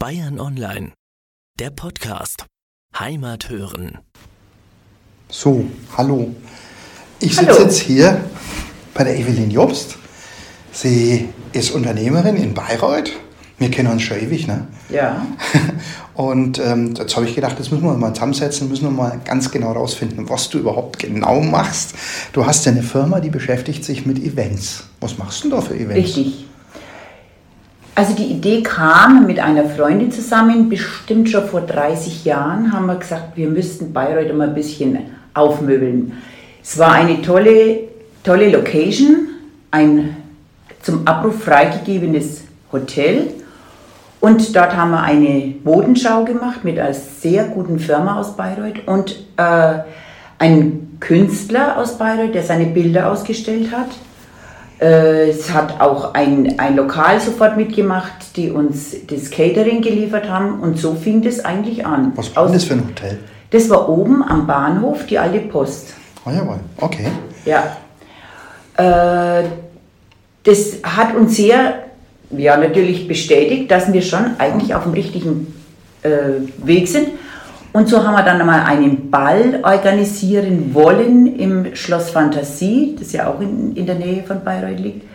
[0.00, 0.92] Bayern Online,
[1.58, 2.46] der Podcast.
[2.98, 3.98] Heimat hören.
[5.28, 6.34] So, hallo.
[7.20, 8.24] Ich sitze jetzt hier
[8.94, 9.98] bei der Evelyn Jobst.
[10.72, 13.12] Sie ist Unternehmerin in Bayreuth.
[13.58, 14.68] Wir kennen uns schon ewig, ne?
[14.88, 15.26] Ja.
[16.14, 19.50] Und ähm, jetzt habe ich gedacht, das müssen wir mal zusammensetzen, müssen wir mal ganz
[19.50, 21.92] genau rausfinden, was du überhaupt genau machst.
[22.32, 24.84] Du hast ja eine Firma, die beschäftigt sich mit Events.
[25.02, 26.16] Was machst du denn da für Events?
[26.16, 26.46] Richtig.
[28.00, 32.94] Also die Idee kam mit einer Freundin zusammen, bestimmt schon vor 30 Jahren, haben wir
[32.94, 35.00] gesagt, wir müssten Bayreuth mal ein bisschen
[35.34, 36.12] aufmöbeln.
[36.62, 37.80] Es war eine tolle,
[38.24, 39.28] tolle Location,
[39.70, 40.16] ein
[40.80, 43.34] zum Abruf freigegebenes Hotel.
[44.20, 49.26] Und dort haben wir eine Modenschau gemacht mit einer sehr guten Firma aus Bayreuth und
[49.36, 49.74] äh,
[50.38, 53.88] einen Künstler aus Bayreuth, der seine Bilder ausgestellt hat.
[54.80, 60.60] Äh, Es hat auch ein, ein Lokal sofort mitgemacht, die uns das Catering geliefert haben
[60.60, 62.12] und so fing das eigentlich an.
[62.16, 63.18] Was war das für ein Hotel?
[63.50, 65.94] das war oben am Bahnhof, die alte Post.
[66.24, 67.08] Ah, jawohl, okay.
[67.44, 67.76] Ja.
[68.76, 69.44] Äh,
[70.44, 71.86] das hat uns sehr,
[72.30, 75.52] ja, natürlich bestätigt, dass wir schon eigentlich auf dem richtigen
[76.02, 76.10] äh,
[76.64, 77.08] Weg sind.
[77.72, 83.28] Und so haben wir dann einmal einen Ball organisieren wollen im Schloss Fantasie, das ja
[83.28, 85.06] auch in, in der Nähe von Bayreuth liegt.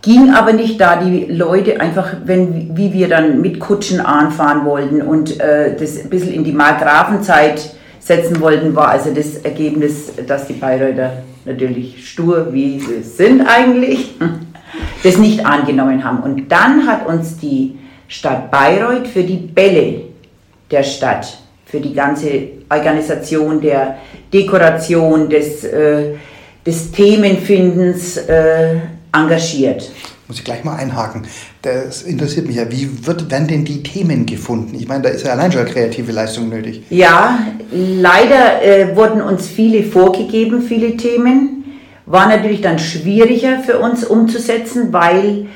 [0.00, 5.02] Ging aber nicht, da die Leute einfach, wenn, wie wir dann mit Kutschen anfahren wollten
[5.02, 10.46] und äh, das ein bisschen in die Markgrafenzeit setzen wollten, war also das Ergebnis, dass
[10.46, 14.14] die Bayreuther natürlich stur, wie sie sind eigentlich,
[15.02, 16.22] das nicht angenommen haben.
[16.22, 20.02] Und dann hat uns die Stadt Bayreuth für die Bälle
[20.70, 21.38] der Stadt,
[21.74, 22.28] für die ganze
[22.70, 23.96] Organisation der
[24.32, 26.14] Dekoration, des, äh,
[26.64, 28.76] des Themenfindens äh,
[29.12, 29.90] engagiert.
[30.28, 31.22] Muss ich gleich mal einhaken.
[31.62, 32.70] Das interessiert mich ja.
[32.70, 34.76] Wie wird, werden denn die Themen gefunden?
[34.76, 36.84] Ich meine, da ist ja allein schon kreative Leistung nötig.
[36.90, 37.40] Ja,
[37.72, 41.64] leider äh, wurden uns viele vorgegeben, viele Themen.
[42.06, 45.46] War natürlich dann schwieriger für uns umzusetzen, weil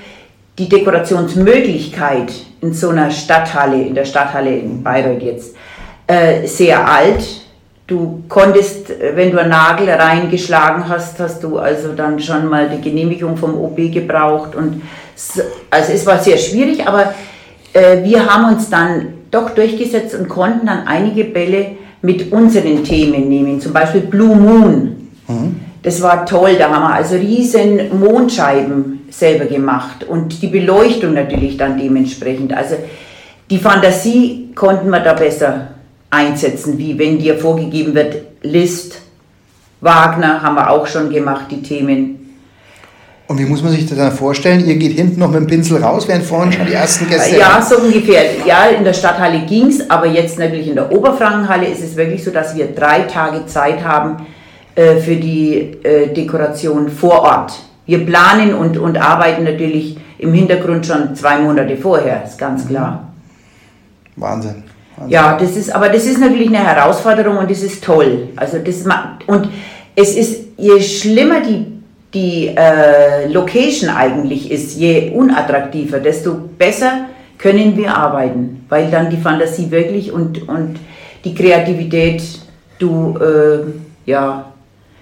[0.58, 5.54] die Dekorationsmöglichkeit in so einer Stadthalle, in der Stadthalle in Bayreuth jetzt,
[6.08, 7.22] äh, sehr alt.
[7.86, 12.68] Du konntest, äh, wenn du einen Nagel reingeschlagen hast, hast du also dann schon mal
[12.68, 14.54] die Genehmigung vom OB gebraucht.
[14.54, 14.82] Und
[15.70, 17.12] also es war sehr schwierig, aber
[17.74, 23.28] äh, wir haben uns dann doch durchgesetzt und konnten dann einige Bälle mit unseren Themen
[23.28, 25.10] nehmen, zum Beispiel Blue Moon.
[25.82, 31.58] Das war toll, da haben wir also riesen Mondscheiben selber gemacht und die Beleuchtung natürlich
[31.58, 32.54] dann dementsprechend.
[32.54, 32.76] Also
[33.50, 35.68] die Fantasie konnten wir da besser
[36.10, 39.00] einsetzen, wie wenn dir vorgegeben wird, Liszt,
[39.80, 42.14] Wagner haben wir auch schon gemacht, die Themen.
[43.26, 44.66] Und wie muss man sich das dann vorstellen?
[44.66, 47.36] Ihr geht hinten noch mit dem Pinsel raus, während vorhin schon die ersten Gäste.
[47.36, 48.22] Ja, so ungefähr.
[48.46, 52.24] Ja, in der Stadthalle ging es, aber jetzt natürlich in der Oberfrankenhalle ist es wirklich
[52.24, 54.26] so, dass wir drei Tage Zeit haben
[54.74, 57.52] äh, für die äh, Dekoration vor Ort.
[57.84, 63.12] Wir planen und, und arbeiten natürlich im Hintergrund schon zwei Monate vorher, ist ganz klar.
[64.16, 64.64] Wahnsinn.
[64.98, 65.10] Wahnsinn.
[65.10, 68.28] Ja, das ist, aber das ist natürlich eine Herausforderung und das ist toll.
[68.36, 68.84] Also das
[69.26, 69.48] und
[69.94, 71.66] es ist, je schlimmer die,
[72.14, 79.16] die äh, Location eigentlich ist, je unattraktiver, desto besser können wir arbeiten, weil dann die
[79.16, 80.78] Fantasie wirklich und, und
[81.24, 82.22] die Kreativität,
[82.78, 84.52] du, äh, ja,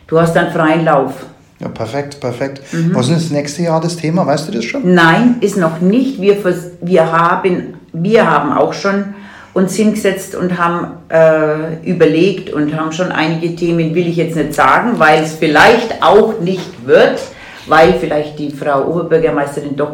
[0.06, 1.26] du hast dann freien Lauf.
[1.58, 2.60] Ja, perfekt, perfekt.
[2.72, 2.94] Mhm.
[2.94, 4.26] Was ist das nächste Jahr das Thema?
[4.26, 4.94] Weißt du das schon?
[4.94, 6.20] Nein, ist noch nicht.
[6.20, 6.36] Wir,
[6.82, 9.14] wir, haben, wir haben auch schon
[9.56, 14.52] uns hingesetzt und haben äh, überlegt und haben schon einige Themen, will ich jetzt nicht
[14.52, 17.18] sagen, weil es vielleicht auch nicht wird,
[17.66, 19.92] weil vielleicht die Frau Oberbürgermeisterin doch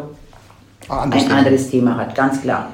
[0.89, 1.37] Ah, ein Thema.
[1.37, 2.67] anderes Thema hat, ganz klar.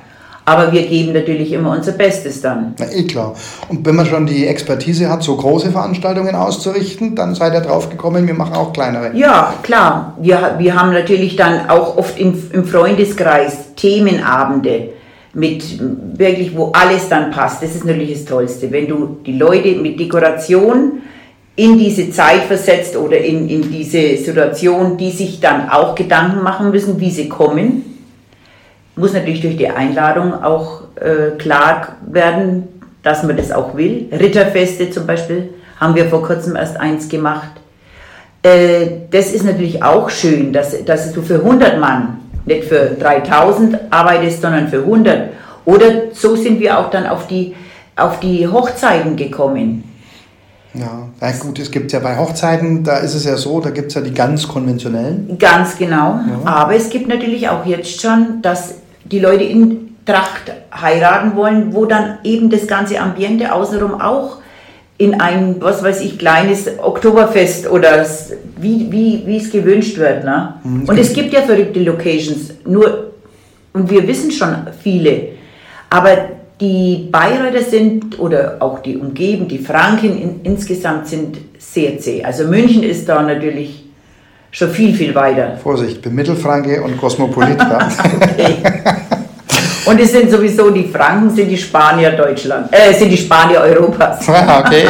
[0.46, 2.74] Aber wir geben natürlich immer unser Bestes dann.
[2.80, 3.36] Na, eh klar.
[3.68, 7.88] Und wenn man schon die Expertise hat, so große Veranstaltungen auszurichten, dann seid ihr drauf
[7.92, 9.16] gekommen, wir machen auch kleinere.
[9.16, 10.16] Ja, klar.
[10.20, 14.90] Wir, wir haben natürlich dann auch oft im, im Freundeskreis Themenabende
[15.40, 15.80] mit
[16.18, 17.64] wirklich, wo alles dann passt.
[17.64, 21.02] Das ist natürlich das Tollste, wenn du die Leute mit Dekoration
[21.56, 26.72] in diese Zeit versetzt oder in, in diese Situation, die sich dann auch Gedanken machen
[26.72, 27.84] müssen, wie sie kommen.
[28.96, 32.68] Muss natürlich durch die Einladung auch äh, klar werden,
[33.04, 34.08] dass man das auch will.
[34.12, 35.50] Ritterfeste zum Beispiel
[35.80, 37.52] haben wir vor kurzem erst eins gemacht.
[38.44, 43.78] Äh, das ist natürlich auch schön, dass, dass du für 100 Mann, nicht für 3000
[43.90, 45.30] arbeitest, sondern für 100.
[45.66, 47.56] Oder so sind wir auch dann auf die,
[47.96, 49.84] auf die Hochzeiten gekommen.
[50.74, 53.88] Ja, ja gut, es gibt ja bei Hochzeiten, da ist es ja so, da gibt
[53.88, 55.38] es ja die ganz konventionellen.
[55.40, 56.20] Ganz genau.
[56.46, 61.86] Aber es gibt natürlich auch jetzt schon, dass die Leute in Tracht heiraten wollen, wo
[61.86, 64.38] dann eben das ganze Ambiente außenrum auch
[65.00, 68.06] in ein, was weiß ich, kleines Oktoberfest oder
[68.58, 70.26] wie, wie, wie es gewünscht wird.
[70.26, 70.56] Ne?
[70.62, 70.84] Mhm.
[70.84, 73.12] Und es gibt ja verrückte Locations, nur,
[73.72, 74.54] und wir wissen schon
[74.84, 75.30] viele,
[75.90, 76.18] aber
[76.60, 82.22] die Bayreuther sind, oder auch die Umgeben, die Franken in, insgesamt sind sehr zäh.
[82.22, 83.86] Also München ist da natürlich
[84.52, 85.56] schon viel, viel weiter.
[85.64, 87.58] Vorsicht, bin Mittelfranke und Kosmopolit.
[87.62, 88.58] okay.
[89.86, 94.28] Und es sind sowieso die Franken, sind die Spanier Deutschland, äh, sind die Spanier Europas.
[94.28, 94.86] Ja, okay.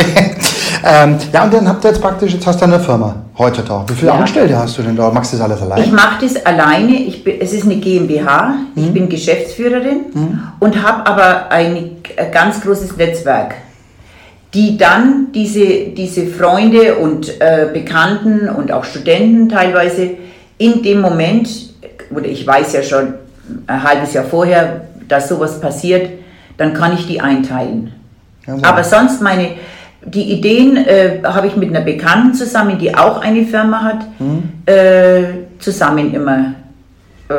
[0.86, 3.86] ähm, ja, und dann habt ihr jetzt praktisch, jetzt hast du eine Firma heute da.
[3.88, 4.14] Wie viele ja.
[4.16, 5.10] Angestellte hast du denn da?
[5.10, 5.86] Machst du das alles alleine?
[5.86, 6.94] Ich mache das alleine.
[6.94, 8.56] Ich bin, es ist eine GmbH.
[8.76, 8.94] Ich mhm.
[8.94, 10.44] bin Geschäftsführerin mhm.
[10.60, 13.56] und habe aber ein, ein ganz großes Netzwerk
[14.54, 20.12] die dann diese, diese Freunde und äh, Bekannten und auch Studenten teilweise
[20.58, 21.50] in dem Moment,
[22.10, 23.14] oder ich weiß ja schon
[23.68, 26.10] ein halbes Jahr vorher, dass sowas passiert,
[26.58, 27.94] dann kann ich die einteilen.
[28.46, 29.52] Ja, Aber sonst meine,
[30.06, 34.44] die Ideen äh, habe ich mit einer Bekannten zusammen, die auch eine Firma hat, hm.
[34.66, 35.24] äh,
[35.60, 36.54] zusammen immer
[37.30, 37.34] äh,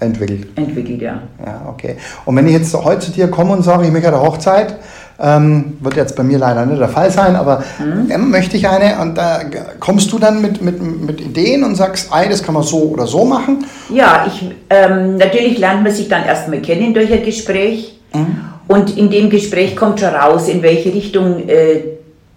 [0.00, 0.48] entwickelt.
[0.56, 1.22] Entwickelt, ja.
[1.44, 1.96] Ja, okay.
[2.24, 4.76] Und wenn ich jetzt heute zu dir komme und sage, ich möchte eine Hochzeit,
[5.18, 8.10] ähm, wird jetzt bei mir leider nicht der Fall sein, aber mhm.
[8.10, 9.40] ähm, möchte ich eine und da
[9.80, 13.06] kommst du dann mit, mit, mit Ideen und sagst, ey, das kann man so oder
[13.06, 13.64] so machen?
[13.88, 18.40] Ja, ich, ähm, natürlich lernt man sich dann erstmal kennen durch ein Gespräch mhm.
[18.68, 21.80] und in dem Gespräch kommt schon raus, in welche Richtung äh,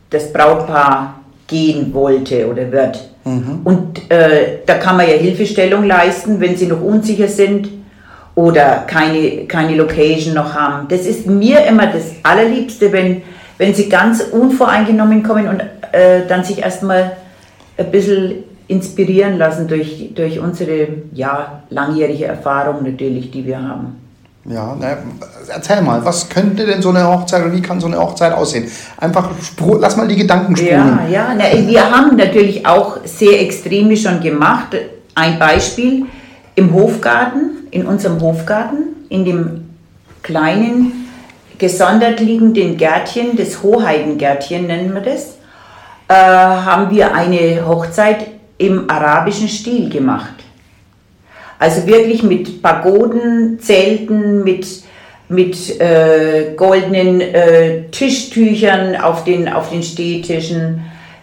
[0.09, 1.19] das Brautpaar
[1.50, 3.10] gehen wollte oder wird.
[3.25, 3.62] Mhm.
[3.63, 7.69] Und äh, da kann man ja Hilfestellung leisten, wenn sie noch unsicher sind
[8.36, 10.88] oder keine, keine Location noch haben.
[10.88, 13.24] Das ist mir immer das Allerliebste, wenn,
[13.57, 15.62] wenn sie ganz unvoreingenommen kommen und
[15.92, 17.18] äh, dann sich erstmal
[17.78, 24.08] ein bisschen inspirieren lassen durch, durch unsere ja, langjährige Erfahrung natürlich, die wir haben.
[24.51, 24.98] Ja, na,
[25.48, 28.69] erzähl mal, was könnte denn so eine Hochzeit oder wie kann so eine Hochzeit aussehen?
[28.98, 29.30] Einfach,
[29.80, 30.72] lass mal die Gedanken spulen.
[30.72, 34.75] Ja, ja, na, wir haben natürlich auch sehr Extreme schon gemacht.
[35.13, 36.07] Ein Beispiel
[36.56, 39.69] im Hofgarten in unserem Hofgarten, in dem
[40.24, 41.07] kleinen,
[41.57, 45.38] gesondert liegenden Gärtchen, das Hoheidengärtchen nennen wir das,
[46.07, 50.34] äh, haben wir eine Hochzeit im arabischen Stil gemacht.
[51.59, 54.65] Also wirklich mit Pagoden, Zelten, mit,
[55.27, 60.81] mit äh, goldenen äh, Tischtüchern auf den, auf den Stehtischen,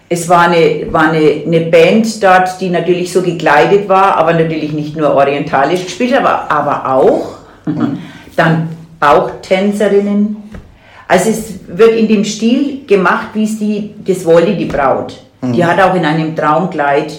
[0.08, 4.72] es war eine, war eine, eine Band dort, die natürlich so gekleidet war, aber natürlich
[4.72, 7.98] nicht nur orientalisch gespielt, aber, aber auch mhm.
[8.36, 8.68] dann
[9.00, 10.36] Bauchtänzerinnen.
[11.08, 15.16] Also es wird in dem Stil gemacht, wie es die, das wollte die Braut.
[15.40, 15.52] Mhm.
[15.52, 17.12] Die hat auch in einem Traumkleid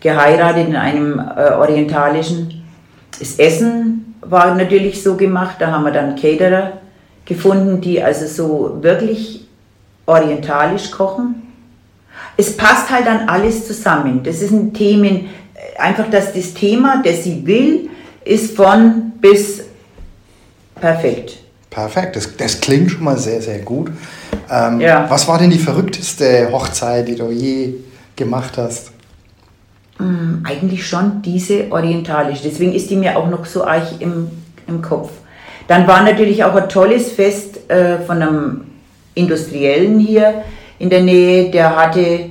[0.00, 2.57] geheiratet, in einem äh, orientalischen.
[3.18, 6.74] Das Essen war natürlich so gemacht, da haben wir dann Caterer
[7.24, 9.46] gefunden, die also so wirklich
[10.06, 11.48] orientalisch kochen
[12.38, 14.22] es passt halt dann alles zusammen.
[14.22, 17.90] Das sind Themen, äh, einfach, dass das Thema, das sie will,
[18.24, 19.62] ist von bis
[20.80, 21.38] perfekt.
[21.68, 23.90] Perfekt, das, das klingt schon mal sehr, sehr gut.
[24.50, 25.06] Ähm, ja.
[25.10, 27.74] Was war denn die verrückteste Hochzeit, die du je
[28.16, 28.92] gemacht hast?
[29.98, 32.44] Mm, eigentlich schon diese orientalische.
[32.44, 34.30] Deswegen ist die mir auch noch so arg im,
[34.66, 35.10] im Kopf.
[35.66, 38.60] Dann war natürlich auch ein tolles Fest äh, von einem
[39.14, 40.42] Industriellen hier,
[40.78, 42.30] in der Nähe, der hatte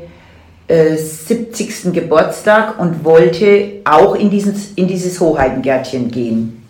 [0.67, 1.93] äh, 70.
[1.93, 6.65] Geburtstag und wollte auch in, dieses, in dieses Hoheitengärtchen gehen.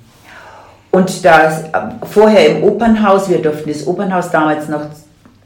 [0.90, 4.88] Und da vorher im Opernhaus, wir durften das Opernhaus damals noch,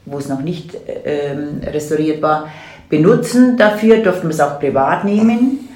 [0.06, 2.48] wo es noch nicht ähm, restauriert war,
[2.92, 5.66] benutzen dafür, durften wir es auch privat nehmen.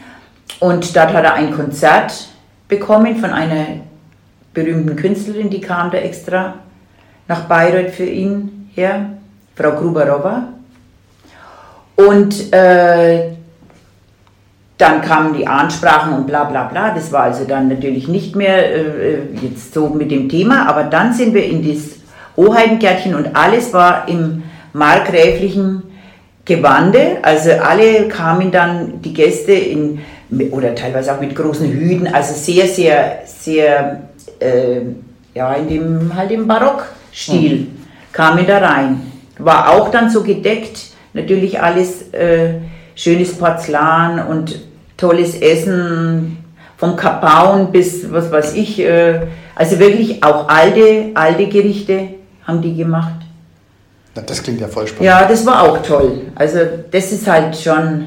[0.60, 2.28] Und dort hat er ein Konzert
[2.68, 3.66] bekommen von einer
[4.52, 6.56] berühmten Künstlerin, die kam da extra
[7.26, 9.12] nach Bayreuth für ihn her.
[9.54, 10.48] Frau Gruberova.
[11.96, 13.30] Und äh,
[14.76, 16.94] dann kamen die Ansprachen und bla bla bla.
[16.94, 21.14] Das war also dann natürlich nicht mehr äh, jetzt so mit dem Thema, aber dann
[21.14, 21.96] sind wir in das
[22.36, 24.42] Hoheitengärtchen und alles war im
[24.74, 25.82] markgräflichen
[26.46, 27.18] Gewande.
[27.20, 30.00] Also alle kamen dann, die Gäste in,
[30.50, 34.08] oder teilweise auch mit großen Hüten, also sehr, sehr, sehr,
[34.40, 34.80] äh,
[35.34, 37.66] ja, in dem, halt im Barockstil mhm.
[38.12, 40.80] kamen da rein war auch dann so gedeckt,
[41.12, 42.54] natürlich alles äh,
[42.94, 44.60] schönes Porzellan und
[44.96, 46.38] tolles Essen,
[46.76, 49.20] vom Kapaun bis was weiß ich, äh,
[49.54, 52.08] also wirklich auch alte, alte Gerichte
[52.46, 53.25] haben die gemacht.
[54.22, 55.04] Das klingt ja voll spannend.
[55.04, 56.22] Ja, das war auch toll.
[56.34, 56.58] Also
[56.90, 58.06] das ist halt schon,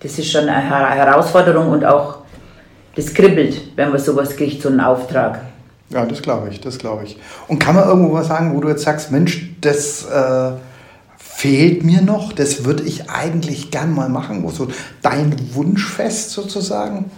[0.00, 2.18] das ist schon eine Herausforderung und auch,
[2.94, 5.40] das kribbelt, wenn man sowas kriegt, so einen Auftrag.
[5.88, 7.18] Ja, das glaube ich, das glaube ich.
[7.48, 10.52] Und kann man irgendwo was sagen, wo du jetzt sagst, Mensch, das äh,
[11.16, 14.68] fehlt mir noch, das würde ich eigentlich gern mal machen, wo so
[15.02, 17.10] dein Wunschfest sozusagen?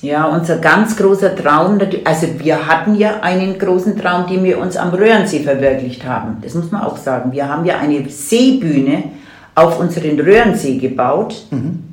[0.00, 4.76] Ja, unser ganz großer Traum, also wir hatten ja einen großen Traum, den wir uns
[4.76, 6.36] am Röhrensee verwirklicht haben.
[6.40, 7.32] Das muss man auch sagen.
[7.32, 9.04] Wir haben ja eine Seebühne
[9.56, 11.46] auf unseren Röhrensee gebaut.
[11.50, 11.84] Mhm.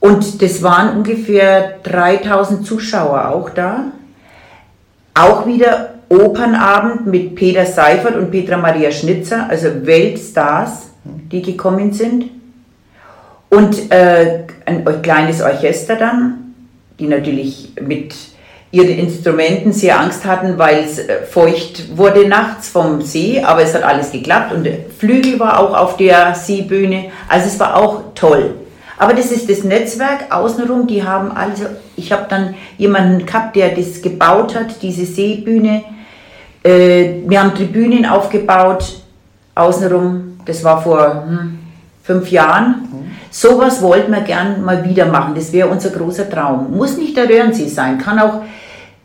[0.00, 3.84] Und das waren ungefähr 3000 Zuschauer auch da.
[5.12, 12.24] Auch wieder Opernabend mit Peter Seifert und Petra Maria Schnitzer, also Weltstars, die gekommen sind.
[13.50, 16.49] Und äh, ein kleines Orchester dann,
[17.00, 18.14] die natürlich mit
[18.72, 23.74] ihren Instrumenten sehr Angst hatten, weil es äh, feucht wurde nachts vom See, aber es
[23.74, 28.54] hat alles geklappt und Flügel war auch auf der Seebühne, also es war auch toll.
[28.96, 31.64] Aber das ist das Netzwerk außenrum, die haben also,
[31.96, 35.82] ich habe dann jemanden gehabt, der das gebaut hat, diese Seebühne.
[36.62, 39.00] Äh, wir haben Tribünen aufgebaut,
[39.54, 41.58] außenrum, das war vor hm,
[42.02, 43.09] fünf Jahren.
[43.30, 45.34] Sowas wollten wir gern mal wieder machen.
[45.34, 46.76] Das wäre unser großer Traum.
[46.76, 48.42] Muss nicht der Röhrensee sein, kann auch.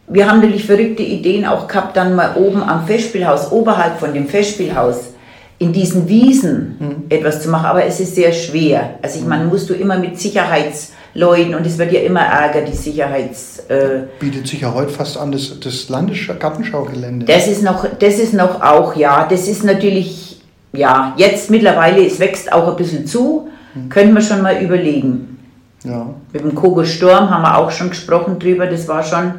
[0.08, 4.28] Wir haben natürlich verrückte Ideen auch gehabt, dann mal oben am Festspielhaus, oberhalb von dem
[4.28, 5.14] Festspielhaus,
[5.58, 6.96] in diesen Wiesen mhm.
[7.10, 7.66] etwas zu machen.
[7.66, 8.96] Aber es ist sehr schwer.
[9.02, 12.76] Also ich meine, musst du immer mit Sicherheitsleuten und es wird ja immer ärger, die
[12.76, 13.60] Sicherheits.
[13.68, 17.26] Äh, Bietet sich ja heute fast an, das, das Landesgartenschaugelände.
[17.26, 20.40] Das ist noch, das ist noch auch, ja, das ist natürlich,
[20.74, 23.90] ja, jetzt mittlerweile, es wächst auch ein bisschen zu Mhm.
[23.90, 25.38] Könnten wir schon mal überlegen.
[25.84, 26.08] Ja.
[26.34, 28.66] Mit dem Kogo Sturm haben wir auch schon gesprochen drüber.
[28.66, 29.36] Das war schon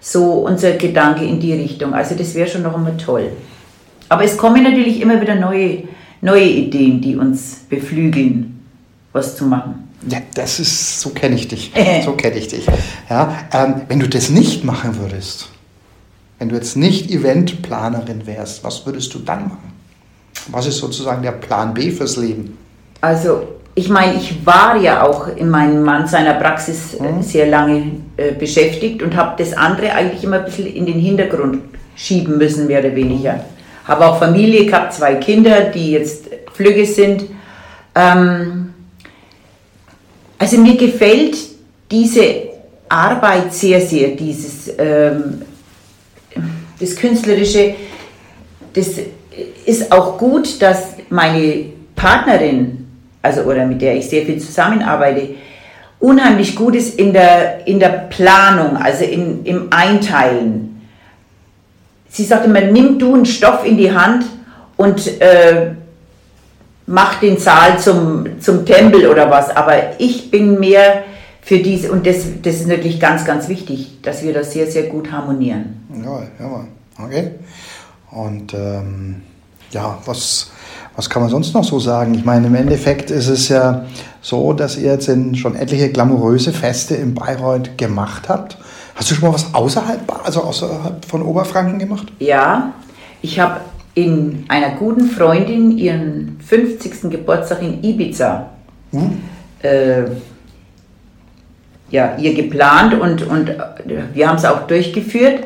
[0.00, 1.94] so unser Gedanke in die Richtung.
[1.94, 3.32] Also das wäre schon noch einmal toll.
[4.08, 5.84] Aber es kommen natürlich immer wieder neue,
[6.20, 8.64] neue Ideen, die uns beflügeln,
[9.12, 9.88] was zu machen.
[10.08, 11.72] Ja, das ist, so kenne ich dich.
[12.04, 12.66] so kenne ich dich.
[13.08, 15.48] Ja, ähm, wenn du das nicht machen würdest,
[16.38, 19.72] wenn du jetzt nicht Eventplanerin wärst, was würdest du dann machen?
[20.48, 22.56] Was ist sozusagen der Plan B fürs Leben?
[23.02, 27.22] Also ich meine, ich war ja auch in meinem Mann seiner Praxis äh, mhm.
[27.22, 31.62] sehr lange äh, beschäftigt und habe das andere eigentlich immer ein bisschen in den Hintergrund
[31.96, 33.42] schieben müssen, mehr oder weniger.
[33.84, 37.24] Habe auch Familie gehabt, zwei Kinder, die jetzt Flügge sind.
[37.94, 38.74] Ähm,
[40.38, 41.36] also mir gefällt
[41.90, 42.24] diese
[42.86, 45.42] Arbeit sehr, sehr, dieses ähm,
[46.78, 47.74] das Künstlerische.
[48.74, 48.88] Das
[49.64, 51.64] ist auch gut, dass meine
[51.96, 52.79] Partnerin
[53.22, 55.34] also oder mit der ich sehr viel zusammenarbeite,
[55.98, 60.80] unheimlich gut ist in der, in der Planung, also in, im Einteilen.
[62.08, 64.24] Sie sagte immer, nimm du einen Stoff in die Hand
[64.76, 65.72] und äh,
[66.86, 69.50] mach den Saal zum, zum Tempel oder was.
[69.50, 71.04] Aber ich bin mehr
[71.42, 74.84] für diese, und das, das ist natürlich ganz, ganz wichtig, dass wir das sehr, sehr
[74.84, 75.86] gut harmonieren.
[76.02, 76.66] Ja, ja,
[77.04, 77.30] okay.
[78.10, 79.22] Und ähm,
[79.70, 80.50] ja, was
[80.96, 82.14] was kann man sonst noch so sagen?
[82.14, 83.84] Ich meine, im Endeffekt ist es ja
[84.20, 88.58] so, dass ihr jetzt schon etliche glamouröse Feste in Bayreuth gemacht habt.
[88.94, 92.12] Hast du schon mal was außerhalb, also außerhalb von Oberfranken gemacht?
[92.18, 92.74] Ja,
[93.22, 93.60] ich habe
[93.94, 97.10] in einer guten Freundin ihren 50.
[97.10, 98.50] Geburtstag in Ibiza
[98.92, 99.20] hm?
[99.62, 100.02] äh,
[101.90, 103.50] ja, ihr geplant und, und
[104.14, 105.44] wir haben es auch durchgeführt.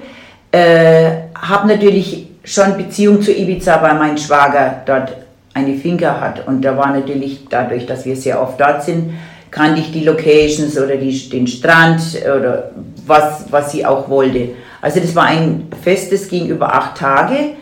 [0.52, 5.23] Äh, habe natürlich schon Beziehung zu Ibiza, weil mein Schwager dort
[5.54, 6.46] eine Finca hat.
[6.46, 9.14] Und da war natürlich dadurch, dass wir sehr oft dort sind,
[9.50, 12.72] kannte ich die Locations oder die, den Strand oder
[13.06, 14.50] was, was sie auch wollte.
[14.82, 17.52] Also das war ein Fest, das ging über acht Tage,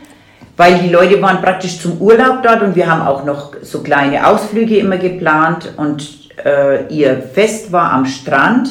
[0.56, 4.26] weil die Leute waren praktisch zum Urlaub dort und wir haben auch noch so kleine
[4.26, 8.70] Ausflüge immer geplant und äh, ihr Fest war am Strand,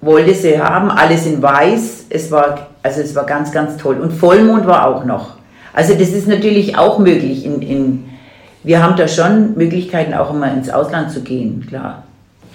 [0.00, 2.06] wollte sie haben, alles in weiß.
[2.10, 3.98] Es war, also es war ganz, ganz toll.
[4.00, 5.37] Und Vollmond war auch noch.
[5.72, 7.44] Also das ist natürlich auch möglich.
[7.44, 8.04] In, in,
[8.62, 12.04] wir haben da schon Möglichkeiten, auch immer ins Ausland zu gehen, klar.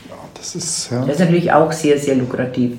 [0.10, 1.02] Ja, das, ist, ja.
[1.02, 2.78] das ist natürlich auch sehr, sehr lukrativ.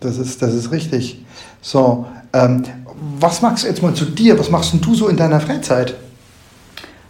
[0.00, 1.24] Das ist, das ist richtig.
[1.60, 2.62] So, ähm,
[3.18, 4.38] was machst du jetzt mal zu dir?
[4.38, 5.94] Was machst du so in deiner Freizeit?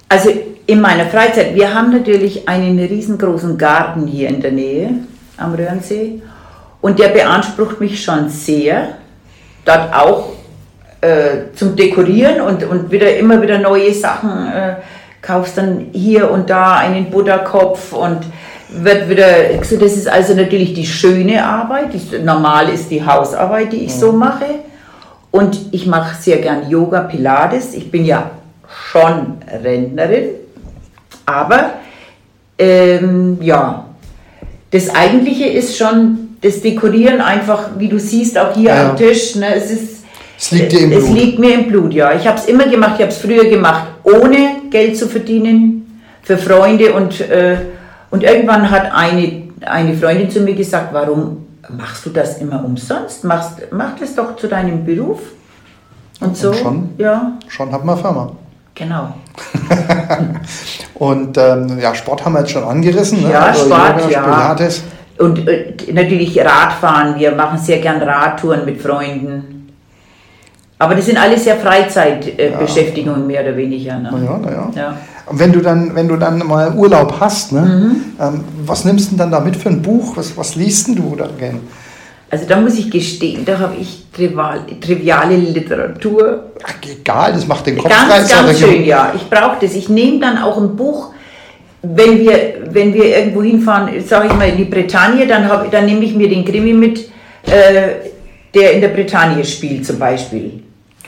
[0.09, 0.31] Also
[0.67, 4.91] in meiner Freizeit, wir haben natürlich einen riesengroßen Garten hier in der Nähe
[5.37, 6.23] am Röhrensee
[6.81, 8.97] und der beansprucht mich schon sehr.
[9.65, 10.34] Dort auch
[11.05, 14.31] äh, zum Dekorieren und, und wieder immer wieder neue Sachen.
[14.53, 14.75] Äh,
[15.21, 18.21] kaufst dann hier und da einen Butterkopf und
[18.69, 19.27] wird wieder,
[19.59, 24.13] das ist also natürlich die schöne Arbeit, die, normal ist die Hausarbeit, die ich so
[24.13, 24.45] mache.
[25.31, 27.75] Und ich mache sehr gern Yoga, Pilates.
[27.75, 28.31] Ich bin ja
[28.91, 30.31] schon Rentnerin,
[31.27, 31.71] aber
[32.59, 33.87] ähm, ja,
[34.71, 38.91] das Eigentliche ist schon das Dekorieren einfach, wie du siehst, auch hier Ja.
[38.91, 40.04] am Tisch, ne, es ist.
[40.45, 41.17] Es liegt dir im es Blut.
[41.17, 42.13] liegt mir im Blut, ja.
[42.13, 46.37] Ich habe es immer gemacht, ich habe es früher gemacht, ohne Geld zu verdienen, für
[46.37, 47.57] Freunde und, äh,
[48.11, 53.25] und irgendwann hat eine, eine Freundin zu mir gesagt, warum machst du das immer umsonst?
[53.25, 55.21] Machst, mach das doch zu deinem Beruf.
[56.21, 56.91] Und so, schon?
[56.99, 58.33] ja, Schon hat man Firma.
[58.75, 59.15] genau.
[60.95, 63.23] Und ähm, ja, Sport haben wir jetzt schon angerissen.
[63.23, 63.31] Ne?
[63.31, 64.23] Ja, Sport, Yoga, ja.
[64.23, 64.85] Pilates.
[65.19, 67.19] Und äh, natürlich Radfahren.
[67.19, 69.54] Wir machen sehr gern Radtouren mit Freunden.
[70.85, 73.99] Aber das sind alles ja Freizeitbeschäftigungen, mehr oder weniger.
[73.99, 74.11] Ne?
[74.13, 74.71] Naja, naja.
[74.77, 74.97] Ja.
[75.27, 77.97] Und wenn du dann, wenn du dann mal Urlaub hast, ne, Mhm.
[78.21, 80.17] ähm, was nimmst du denn dann da mit für ein Buch?
[80.17, 81.61] Was, was liest denn du da gern?
[82.31, 86.51] Also da muss ich gestehen, da habe ich trivial, triviale Literatur.
[86.63, 89.13] Ach, egal, das macht den Kopf Ganz, frei, ganz schön, ja.
[89.15, 89.75] Ich brauche das.
[89.75, 91.13] Ich nehme dann auch ein Buch,
[91.83, 92.37] wenn wir,
[92.71, 96.15] wenn wir irgendwo hinfahren, sage ich mal in die Bretagne, dann, hab, dann nehme ich
[96.15, 97.09] mir den Krimi mit,
[97.47, 98.11] äh,
[98.55, 100.63] der in der Bretagne spielt zum Beispiel.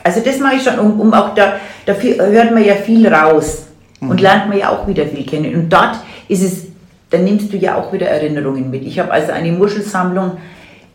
[0.07, 3.65] Also das mache ich schon, um, um auch da, dafür hört man ja viel raus
[3.99, 5.53] und lernt man ja auch wieder viel kennen.
[5.53, 5.97] Und dort
[6.29, 6.67] ist es,
[7.09, 8.85] dann nimmst du ja auch wieder Erinnerungen mit.
[8.85, 10.37] Ich habe also eine Muschelsammlung,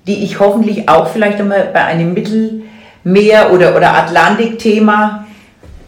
[0.07, 5.27] die ich hoffentlich auch vielleicht einmal bei einem Mittelmeer- oder, oder Atlantik-Thema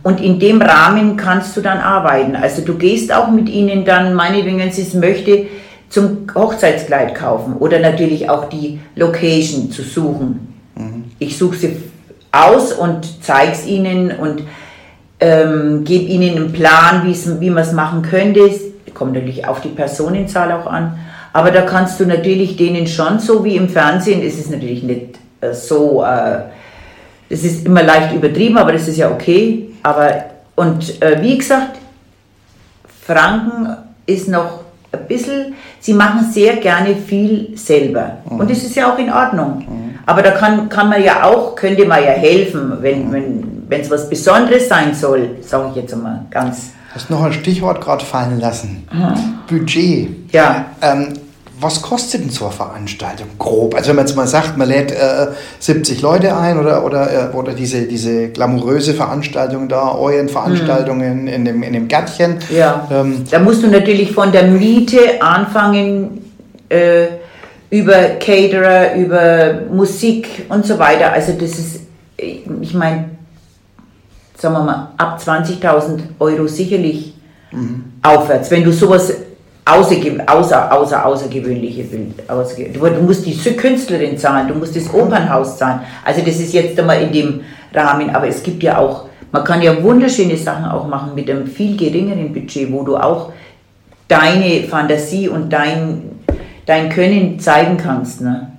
[0.03, 2.35] Und in dem Rahmen kannst du dann arbeiten.
[2.35, 5.47] Also du gehst auch mit ihnen dann, meinetwegen, wenn sie es möchte,
[5.89, 10.53] zum Hochzeitskleid kaufen oder natürlich auch die Location zu suchen.
[11.17, 11.77] Ich suche sie
[12.31, 14.43] aus und zeige es ihnen und
[15.19, 17.03] ähm, gebe ihnen einen Plan,
[17.39, 18.41] wie man es machen könnte.
[18.41, 18.61] Es
[18.93, 20.99] kommt natürlich auf die Personenzahl auch an.
[21.33, 25.20] Aber da kannst du natürlich denen schon, so wie im Fernsehen, ist es natürlich nicht
[25.53, 26.39] so, äh,
[27.29, 29.69] das ist immer leicht übertrieben, aber das ist ja okay.
[29.83, 30.25] Aber,
[30.55, 31.77] und äh, wie gesagt,
[33.05, 38.17] Franken ist noch ein bisschen, sie machen sehr gerne viel selber.
[38.25, 39.65] Und das ist ja auch in Ordnung.
[40.05, 43.89] Aber da kann, kann man ja auch, könnte man ja helfen, wenn wenn wenn, es
[43.89, 46.71] was Besonderes sein soll, sage ich jetzt einmal ganz.
[46.93, 48.85] Hast noch ein Stichwort gerade fallen lassen.
[49.47, 50.09] Budget.
[50.33, 50.65] Ja.
[50.81, 51.13] Ähm,
[51.61, 53.75] was kostet denn so eine Veranstaltung grob?
[53.75, 55.27] Also wenn man jetzt mal sagt, man lädt äh,
[55.59, 61.63] 70 Leute ein oder, oder, äh, oder diese, diese glamouröse Veranstaltung da, Orient-Veranstaltungen in, dem,
[61.63, 62.37] in dem Gärtchen.
[62.49, 62.87] Ja.
[62.91, 66.21] Ähm, Da musst du natürlich von der Miete anfangen,
[66.69, 67.07] äh,
[67.69, 71.13] über Caterer, über Musik und so weiter.
[71.13, 71.79] Also das ist,
[72.17, 73.11] äh, ich meine,
[74.37, 77.13] sagen wir mal, ab 20.000 Euro sicherlich
[78.01, 78.49] aufwärts.
[78.49, 79.13] Wenn du sowas
[79.65, 84.91] außerge außer, außer, außergewöhnliche Bild, außerge du, du musst die Künstlerin zahlen, du musst das
[84.93, 85.81] Opernhaus zahlen.
[86.03, 87.41] Also das ist jetzt einmal in dem
[87.73, 91.47] Rahmen, aber es gibt ja auch, man kann ja wunderschöne Sachen auch machen mit einem
[91.47, 93.31] viel geringeren Budget, wo du auch
[94.07, 96.01] deine Fantasie und dein,
[96.65, 98.21] dein Können zeigen kannst.
[98.21, 98.51] Ne?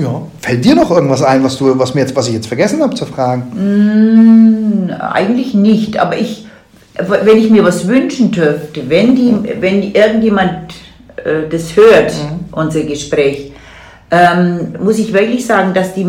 [0.00, 0.22] ja.
[0.40, 2.94] Fällt dir noch irgendwas ein, was, du, was, mir jetzt, was ich jetzt vergessen habe
[2.94, 4.86] zu fragen?
[4.86, 6.46] Mm, Eigentlich nicht, aber ich,
[6.94, 10.74] wenn ich mir was wünschen dürfte, wenn, die, wenn irgendjemand
[11.16, 12.12] äh, das hört,
[12.52, 13.52] unser Gespräch,
[14.10, 16.06] ähm, muss ich wirklich sagen, dass die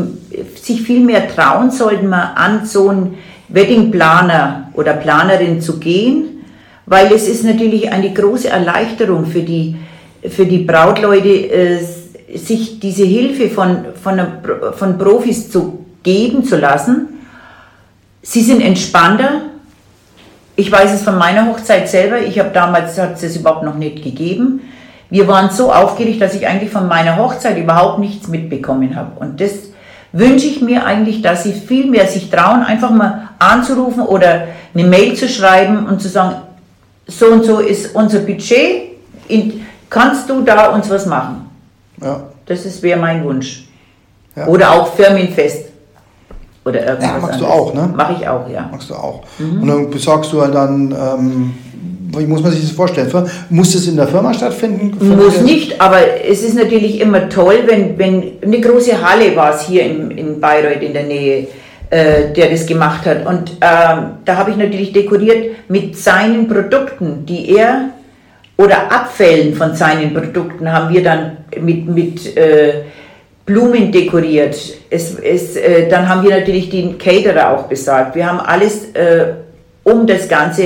[0.59, 3.17] sich viel mehr trauen sollten, mal an so einen
[3.47, 6.43] Weddingplaner oder Planerin zu gehen,
[6.85, 9.75] weil es ist natürlich eine große Erleichterung für die,
[10.29, 11.79] für die Brautleute, äh,
[12.37, 17.07] sich diese Hilfe von, von, einer, von Profis zu geben zu lassen.
[18.21, 19.41] Sie sind entspannter.
[20.55, 22.19] Ich weiß es von meiner Hochzeit selber.
[22.19, 24.61] Ich habe damals, hat es überhaupt noch nicht gegeben.
[25.09, 29.19] Wir waren so aufgeregt, dass ich eigentlich von meiner Hochzeit überhaupt nichts mitbekommen habe.
[29.19, 29.51] Und das
[30.13, 34.87] wünsche ich mir eigentlich, dass sie viel mehr sich trauen, einfach mal anzurufen oder eine
[34.87, 36.35] Mail zu schreiben und zu sagen,
[37.07, 38.91] so und so ist unser Budget,
[39.89, 41.49] kannst du da uns was machen?
[42.01, 42.23] Ja.
[42.45, 43.67] Das wäre mein Wunsch.
[44.35, 44.47] Ja.
[44.47, 45.70] Oder auch Firmenfest.
[46.63, 47.03] Oder irgendwas.
[47.03, 47.39] Ja, machst anderes.
[47.39, 47.93] du auch, ne?
[47.95, 48.69] Mach ich auch, ja.
[48.71, 49.21] Machst du auch.
[49.39, 49.61] Mhm.
[49.61, 51.53] Und dann besorgst du halt dann, ähm,
[52.17, 53.09] wie muss man sich das vorstellen?
[53.49, 54.95] Muss das in der Firma stattfinden?
[55.15, 55.97] Muss nicht, aber
[56.27, 60.39] es ist natürlich immer toll, wenn, wenn eine große Halle war es hier in, in
[60.39, 61.47] Bayreuth in der Nähe,
[61.89, 63.25] äh, der das gemacht hat.
[63.25, 67.89] Und ähm, da habe ich natürlich dekoriert mit seinen Produkten, die er
[68.57, 72.83] oder Abfällen von seinen Produkten haben wir dann mit, mit äh,
[73.45, 74.55] Blumen dekoriert.
[74.89, 78.15] Es, es, äh, dann haben wir natürlich den Caterer auch besorgt.
[78.15, 79.33] Wir haben alles äh,
[79.83, 80.63] um das Ganze,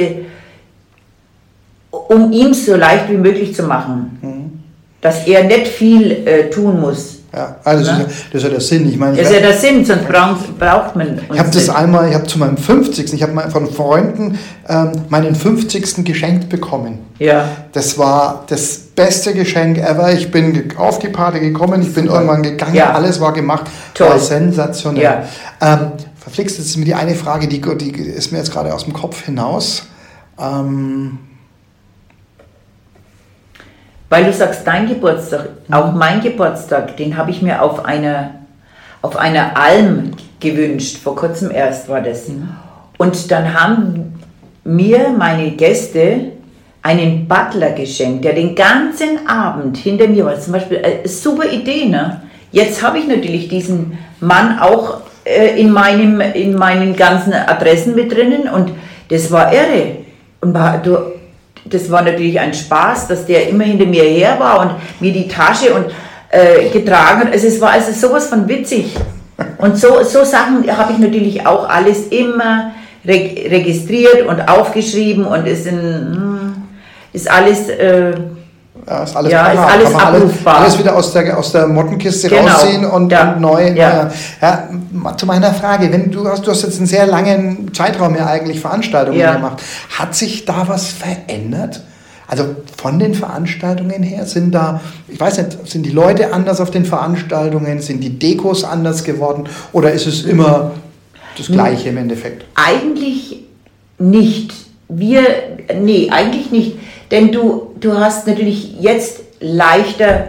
[1.91, 4.17] um ihm so leicht wie möglich zu machen.
[4.21, 4.63] Mhm.
[5.01, 7.19] Dass er nicht viel äh, tun muss.
[7.33, 7.99] Ja, also ja.
[7.99, 8.89] Das, ist, ja der Sinn.
[8.89, 11.19] Ich meine, das ist ja der Sinn, sonst braucht, braucht man.
[11.33, 13.13] Ich habe das einmal, ich habe zu meinem 50.
[13.13, 16.05] Ich habe von Freunden ähm, meinen 50.
[16.05, 16.99] geschenkt bekommen.
[17.19, 17.49] Ja.
[17.73, 20.13] Das war das beste Geschenk ever.
[20.13, 22.93] Ich bin auf die Party gekommen, ich bin irgendwann gegangen, ja.
[22.93, 23.65] alles war gemacht.
[23.93, 24.09] Toll.
[24.09, 25.03] War sensationell.
[25.03, 25.23] Ja.
[25.61, 28.85] Ähm, verflixt, das ist mir die eine Frage, die, die ist mir jetzt gerade aus
[28.85, 29.87] dem Kopf hinaus.
[30.39, 31.19] Ähm,
[34.09, 38.35] weil du sagst, dein Geburtstag, auch mein Geburtstag, den habe ich mir auf einer,
[39.01, 40.97] auf einer Alm gewünscht.
[40.97, 42.27] Vor kurzem erst war das.
[42.27, 42.49] Mhm.
[42.97, 44.19] Und dann haben
[44.63, 46.31] mir meine Gäste
[46.85, 50.39] einen Butler geschenkt, der den ganzen Abend hinter mir war.
[50.39, 52.21] Zum Beispiel, äh, super Idee, ne?
[52.51, 58.11] Jetzt habe ich natürlich diesen Mann auch äh, in, meinem, in meinen ganzen Adressen mit
[58.11, 58.71] drinnen und
[59.09, 59.97] das war irre.
[60.41, 60.97] Und war, du,
[61.65, 65.27] das war natürlich ein Spaß, dass der immer hinter mir her war und mir die
[65.27, 65.85] Tasche und
[66.29, 67.31] äh, getragen hat.
[67.31, 68.95] Also es war also sowas von witzig.
[69.57, 72.73] Und so, so Sachen habe ich natürlich auch alles immer
[73.07, 76.44] reg registriert und aufgeschrieben und ist, in, hm,
[77.15, 77.69] ist alles...
[77.69, 78.13] Äh,
[78.87, 80.57] ja, ist alles, ja, ist alles abrufbar.
[80.57, 82.51] Alles, alles, wieder aus der, aus der Mottenkiste genau.
[82.51, 83.33] rausziehen und, ja.
[83.33, 83.71] und neu.
[83.71, 84.11] Ja.
[84.41, 84.69] ja.
[85.17, 88.59] zu meiner Frage, wenn du hast, du hast jetzt einen sehr langen Zeitraum ja eigentlich
[88.59, 89.63] Veranstaltungen gemacht.
[89.97, 91.81] Hat sich da was verändert?
[92.27, 96.71] Also von den Veranstaltungen her sind da, ich weiß nicht, sind die Leute anders auf
[96.71, 100.71] den Veranstaltungen, sind die Dekos anders geworden oder ist es immer
[101.37, 102.45] das Gleiche im Endeffekt?
[102.55, 103.43] Eigentlich
[103.99, 104.53] nicht.
[104.87, 105.23] Wir,
[105.79, 106.77] nee, eigentlich nicht.
[107.11, 110.27] Denn du, du hast natürlich jetzt leichter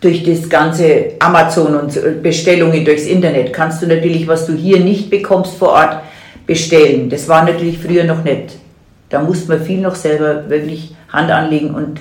[0.00, 5.10] durch das ganze Amazon und Bestellungen durchs Internet, kannst du natürlich, was du hier nicht
[5.10, 6.00] bekommst vor Ort,
[6.46, 7.10] bestellen.
[7.10, 8.56] Das war natürlich früher noch nicht.
[9.08, 12.00] Da musste man viel noch selber wirklich Hand anlegen und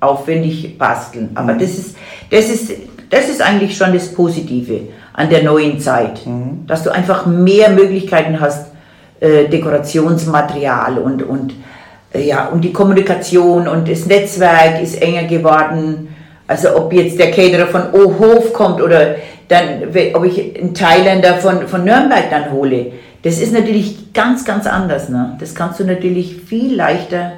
[0.00, 1.30] aufwendig basteln.
[1.34, 1.60] Aber mhm.
[1.60, 1.96] das, ist,
[2.30, 2.72] das, ist,
[3.10, 4.80] das ist eigentlich schon das Positive
[5.12, 6.66] an der neuen Zeit, mhm.
[6.66, 8.72] dass du einfach mehr Möglichkeiten hast,
[9.20, 11.54] äh, Dekorationsmaterial und, und äh,
[12.14, 16.08] ja, und die Kommunikation und das Netzwerk ist enger geworden.
[16.46, 21.68] Also ob jetzt der Caterer von Ohof kommt oder dann, ob ich einen Thailänder von,
[21.68, 22.92] von Nürnberg dann hole,
[23.22, 25.08] das ist natürlich ganz, ganz anders.
[25.08, 25.36] Ne?
[25.38, 27.32] Das kannst du natürlich viel leichter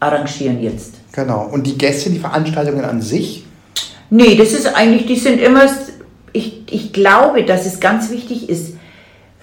[0.00, 0.94] arrangieren jetzt.
[1.12, 1.48] Genau.
[1.52, 3.44] Und die Gäste, die Veranstaltungen an sich?
[4.10, 5.66] Nee, das ist eigentlich, die sind immer,
[6.32, 8.74] ich, ich glaube, dass es ganz wichtig ist,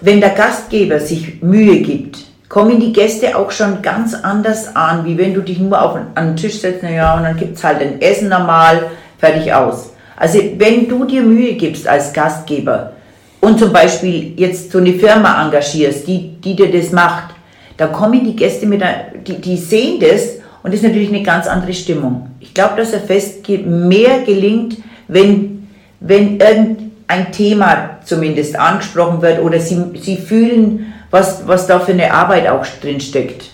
[0.02, 5.18] wenn der Gastgeber sich Mühe gibt, kommen die Gäste auch schon ganz anders an, wie
[5.18, 8.02] wenn du dich nur auf einen Tisch setzt, naja, und dann gibt es halt ein
[8.02, 8.88] Essen normal,
[9.20, 9.94] fertig aus.
[10.18, 12.94] Also wenn du dir Mühe gibst als Gastgeber
[13.40, 17.36] und zum Beispiel jetzt so eine Firma engagierst, die, die dir das macht,
[17.78, 21.24] da kommen die Gäste mit, einer, die, die sehen das und das ist natürlich eine
[21.24, 22.32] ganz andere Stimmung.
[22.40, 29.60] Ich glaube, dass ein Fest mehr gelingt, wenn, wenn irgendein Thema zumindest angesprochen wird oder
[29.60, 33.50] sie, sie fühlen, was, was da für eine Arbeit auch drin steckt.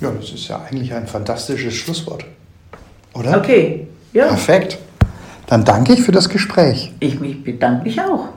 [0.00, 2.24] Ja, das ist ja eigentlich ein fantastisches Schlusswort.
[3.14, 3.36] Oder?
[3.36, 4.28] Okay, ja.
[4.28, 4.78] Perfekt.
[5.46, 6.92] Dann danke ich für das Gespräch.
[7.00, 8.28] Ich bedanke mich auch.